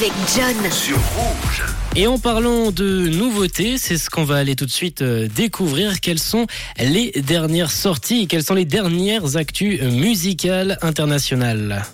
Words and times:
avec 0.00 0.12
John. 0.36 0.70
Sur 0.70 0.96
Rouge. 0.96 1.64
Et 1.96 2.06
en 2.06 2.18
parlant 2.18 2.70
de 2.70 3.08
nouveautés, 3.08 3.78
c'est 3.78 3.98
ce 3.98 4.10
qu'on 4.10 4.22
va 4.22 4.36
aller 4.36 4.54
tout 4.54 4.66
de 4.66 4.70
suite 4.70 5.02
euh, 5.02 5.26
découvrir. 5.34 6.00
Quelles 6.00 6.20
sont 6.20 6.46
les 6.78 7.10
dernières 7.10 7.72
sorties 7.72 8.28
Quelles 8.28 8.44
sont 8.44 8.54
les 8.54 8.64
dernières 8.64 9.36
actus 9.36 9.82
musicales 9.82 10.78
internationales? 10.82 11.84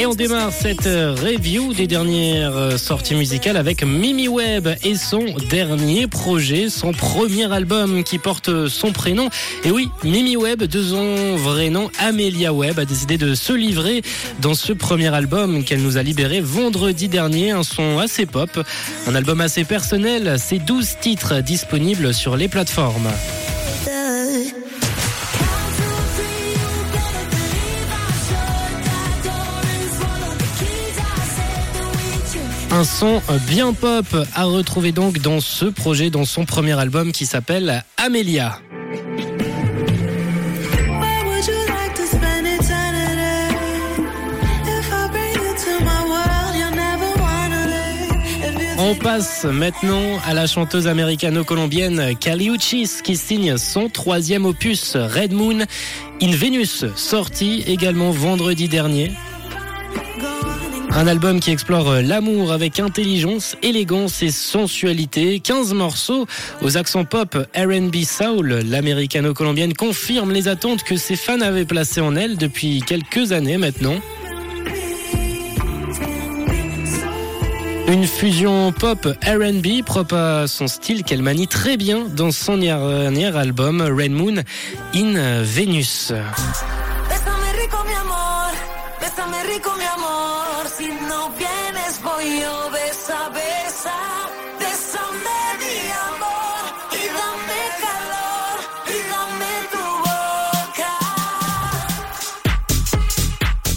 Et 0.00 0.06
on 0.06 0.14
démarre 0.14 0.50
cette 0.50 0.86
euh, 0.86 1.14
review 1.14 1.74
des 1.74 1.86
dernières 1.86 2.56
euh, 2.56 2.78
sorties 2.78 3.14
musicales 3.14 3.58
avec 3.58 3.82
Mimi 3.84 4.28
Webb 4.28 4.74
et 4.82 4.94
son 4.94 5.26
dernier 5.50 6.06
projet, 6.06 6.70
son 6.70 6.92
premier 6.92 7.52
album 7.52 8.02
qui 8.02 8.16
porte 8.18 8.68
son 8.68 8.92
prénom. 8.92 9.28
Et 9.62 9.70
oui, 9.70 9.90
Mimi 10.02 10.38
Webb, 10.38 10.62
de 10.62 10.82
son 10.82 11.36
vrai 11.36 11.68
nom, 11.68 11.90
Amelia 11.98 12.54
Webb, 12.54 12.78
a 12.78 12.86
décidé 12.86 13.18
de 13.18 13.34
se 13.34 13.52
livrer 13.52 14.00
dans 14.40 14.54
ce 14.54 14.72
premier 14.72 15.14
album 15.14 15.64
qu'elle 15.64 15.82
nous 15.82 15.98
a 15.98 16.02
libéré 16.02 16.40
vendredi 16.40 17.08
dernier. 17.08 17.50
Un 17.50 17.62
son 17.62 17.98
assez 17.98 18.24
pop, 18.24 18.58
un 19.06 19.14
album 19.14 19.42
assez 19.42 19.64
personnel, 19.64 20.36
c'est 20.38 20.60
12 20.60 20.96
titres 21.02 21.42
disponibles 21.42 22.14
sur 22.14 22.38
les 22.38 22.48
plateformes. 22.48 23.10
Un 32.72 32.84
son 32.84 33.20
bien 33.48 33.72
pop 33.72 34.06
à 34.34 34.44
retrouver 34.44 34.92
donc 34.92 35.18
dans 35.18 35.40
ce 35.40 35.64
projet, 35.64 36.08
dans 36.08 36.24
son 36.24 36.44
premier 36.44 36.78
album 36.78 37.10
qui 37.10 37.26
s'appelle 37.26 37.82
Amelia. 37.96 38.60
On 48.78 48.94
passe 48.94 49.44
maintenant 49.44 50.18
à 50.24 50.32
la 50.32 50.46
chanteuse 50.46 50.86
américano-colombienne 50.86 52.16
Kali 52.18 52.48
Uchis 52.48 53.02
qui 53.04 53.16
signe 53.16 53.58
son 53.58 53.88
troisième 53.88 54.46
opus 54.46 54.96
Red 54.96 55.32
Moon 55.32 55.66
in 56.22 56.30
Venus, 56.30 56.84
sorti 56.96 57.62
également 57.66 58.10
vendredi 58.10 58.68
dernier. 58.68 59.10
Un 60.92 61.06
album 61.06 61.40
qui 61.40 61.50
explore 61.50 61.94
l'amour 62.02 62.52
avec 62.52 62.80
intelligence, 62.80 63.56
élégance 63.62 64.22
et 64.22 64.30
sensualité. 64.30 65.40
15 65.40 65.72
morceaux 65.72 66.26
aux 66.62 66.76
accents 66.76 67.04
pop 67.04 67.36
RB 67.56 67.96
Soul. 68.04 68.60
L'américano-colombienne 68.66 69.74
confirme 69.74 70.32
les 70.32 70.48
attentes 70.48 70.82
que 70.82 70.96
ses 70.96 71.16
fans 71.16 71.40
avaient 71.40 71.64
placées 71.64 72.00
en 72.00 72.16
elle 72.16 72.36
depuis 72.36 72.82
quelques 72.82 73.32
années 73.32 73.56
maintenant. 73.56 73.96
Une 77.88 78.04
fusion 78.06 78.72
pop 78.72 79.06
RB 79.26 79.84
propre 79.84 80.14
à 80.14 80.46
son 80.48 80.68
style 80.68 81.02
qu'elle 81.02 81.22
manie 81.22 81.48
très 81.48 81.76
bien 81.76 82.06
dans 82.14 82.30
son 82.30 82.58
dernier 82.58 83.36
album 83.36 83.80
Rain 83.80 84.10
Moon 84.10 84.42
in 84.94 85.42
Venus. 85.42 86.12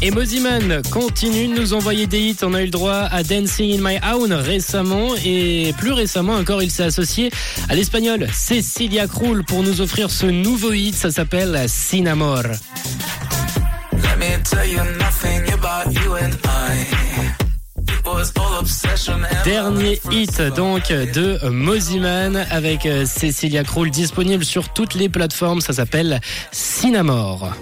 Et 0.05 0.11
Moziman 0.11 0.81
continue 0.91 1.47
de 1.47 1.59
nous 1.61 1.73
envoyer 1.73 2.07
des 2.07 2.19
hits. 2.19 2.37
On 2.43 2.53
a 2.53 2.61
eu 2.61 2.65
le 2.65 2.71
droit 2.71 3.07
à 3.09 3.23
Dancing 3.23 3.79
in 3.79 3.81
My 3.81 3.99
Own 4.13 4.33
récemment 4.33 5.15
et 5.23 5.73
plus 5.77 5.93
récemment 5.93 6.33
encore, 6.33 6.61
il 6.61 6.69
s'est 6.69 6.83
associé 6.83 7.31
à 7.69 7.75
l'espagnol 7.75 8.27
Cecilia 8.33 9.07
Krull 9.07 9.45
pour 9.45 9.63
nous 9.63 9.79
offrir 9.79 10.11
ce 10.11 10.25
nouveau 10.25 10.73
hit. 10.73 10.93
Ça 10.93 11.09
s'appelle 11.09 11.63
Sinamor. 11.67 12.43
Dernier 19.43 19.99
hit 20.11 20.41
donc 20.55 20.89
de 20.89 21.49
Moziman 21.49 22.45
avec 22.49 22.87
Cecilia 23.05 23.63
Krull 23.63 23.89
disponible 23.89 24.45
sur 24.45 24.69
toutes 24.69 24.93
les 24.95 25.09
plateformes. 25.09 25.61
Ça 25.61 25.73
s'appelle 25.73 26.21
Sinamor. 26.51 27.53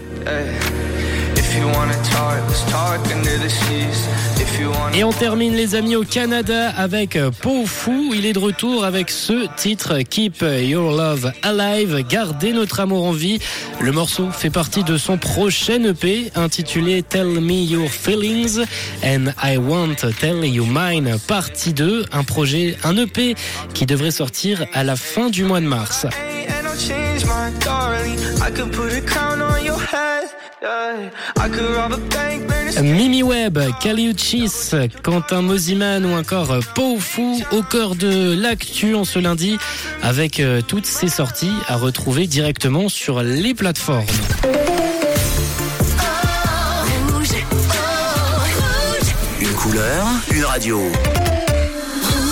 Et 4.93 5.03
on 5.03 5.11
termine 5.11 5.55
les 5.55 5.75
amis 5.75 5.95
au 5.95 6.03
Canada 6.03 6.69
avec 6.77 7.17
Pau 7.41 7.65
Fou. 7.65 8.13
Il 8.13 8.25
est 8.25 8.33
de 8.33 8.39
retour 8.39 8.85
avec 8.85 9.09
ce 9.09 9.47
titre 9.55 9.99
Keep 9.99 10.45
Your 10.61 10.91
Love 10.91 11.31
Alive, 11.41 12.05
gardez 12.07 12.53
notre 12.53 12.79
amour 12.79 13.05
en 13.05 13.11
vie. 13.11 13.39
Le 13.79 13.91
morceau 13.91 14.29
fait 14.31 14.49
partie 14.49 14.83
de 14.83 14.97
son 14.97 15.17
prochain 15.17 15.83
EP 15.83 16.31
intitulé 16.35 17.03
Tell 17.03 17.25
Me 17.25 17.63
Your 17.63 17.89
Feelings 17.89 18.59
and 19.03 19.31
I 19.43 19.57
Want 19.57 19.95
to 20.01 20.11
Tell 20.11 20.45
You 20.45 20.65
Mine, 20.65 21.17
partie 21.27 21.73
2, 21.73 22.05
un 22.11 22.23
projet, 22.23 22.77
un 22.83 22.95
EP 22.97 23.35
qui 23.73 23.85
devrait 23.85 24.11
sortir 24.11 24.65
à 24.73 24.83
la 24.83 24.95
fin 24.95 25.29
du 25.29 25.43
mois 25.43 25.61
de 25.61 25.67
mars. 25.67 26.05
Mimi 32.83 33.23
Webb, 33.23 33.59
Uchis, 33.83 34.71
Quentin 35.01 35.41
Moziman 35.41 36.05
ou 36.05 36.15
encore 36.15 36.59
Pau 36.75 36.99
Fou 36.99 37.41
au 37.51 37.63
cœur 37.63 37.95
de 37.95 38.39
l'actu 38.39 38.93
en 38.93 39.03
ce 39.03 39.17
lundi 39.17 39.57
avec 40.03 40.39
euh, 40.39 40.61
toutes 40.61 40.85
ces 40.85 41.07
sorties 41.07 41.51
à 41.67 41.77
retrouver 41.77 42.27
directement 42.27 42.89
sur 42.89 43.23
les 43.23 43.55
plateformes. 43.55 44.05
Une 49.39 49.53
couleur, 49.53 50.05
une 50.31 50.45
radio. 50.45 50.91